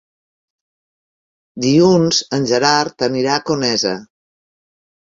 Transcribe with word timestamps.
Dilluns 1.67 2.23
en 2.39 2.49
Gerard 2.55 3.09
anirà 3.11 3.39
a 3.39 3.47
Conesa. 3.53 3.97